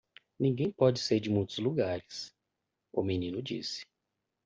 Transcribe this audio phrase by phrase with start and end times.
[0.39, 2.33] "Ninguém pode ser de muitos lugares?"
[2.91, 3.85] o menino disse.